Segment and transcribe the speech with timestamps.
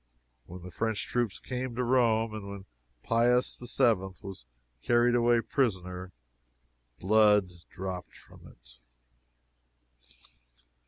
[0.47, 2.65] When the French troops came to Rome, and when
[3.03, 3.93] Pius VII.
[4.23, 4.47] was
[4.81, 6.11] carried away prisoner,
[6.99, 8.77] blood dropped from it."